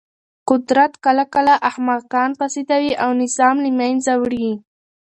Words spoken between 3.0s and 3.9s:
او نظام له